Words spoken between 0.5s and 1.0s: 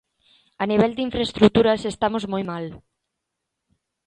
A nivel